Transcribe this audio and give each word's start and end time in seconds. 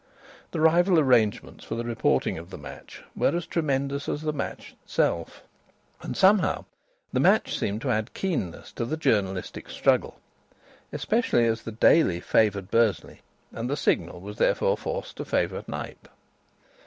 The 0.49 0.59
rival 0.59 0.97
arrangements 0.99 1.63
for 1.63 1.75
the 1.75 1.83
reporting 1.85 2.39
of 2.39 2.49
the 2.49 2.57
match 2.57 3.03
were 3.15 3.37
as 3.37 3.45
tremendous 3.45 4.09
as 4.09 4.23
the 4.23 4.33
match 4.33 4.73
itself, 4.83 5.43
and 6.01 6.17
somehow 6.17 6.65
the 7.13 7.19
match 7.19 7.55
seemed 7.55 7.81
to 7.81 7.91
add 7.91 8.15
keenness 8.15 8.71
to 8.71 8.85
the 8.85 8.97
journalistic 8.97 9.69
struggle, 9.69 10.19
especially 10.91 11.45
as 11.45 11.61
the 11.61 11.71
Daily 11.71 12.19
favoured 12.19 12.71
Bursley 12.71 13.21
and 13.53 13.69
the 13.69 13.77
Signal 13.77 14.19
was 14.21 14.37
therefore 14.39 14.75
forced 14.75 15.17
to 15.17 15.23
favour 15.23 15.63
Knype. 15.67 16.07